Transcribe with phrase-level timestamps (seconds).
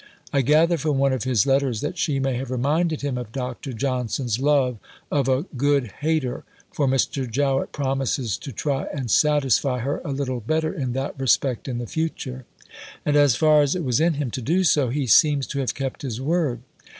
[0.33, 3.71] I gather from one of his letters that she may have reminded him of Dr.
[3.71, 4.79] Johnson's love
[5.11, 6.43] of a good hater,
[6.73, 7.29] for Mr.
[7.29, 11.85] Jowett promises to try and satisfy her a little better in that respect in the
[11.85, 12.45] future.
[13.05, 15.75] And, as far as it was in him to do so, he seems to have
[15.75, 16.61] kept his word.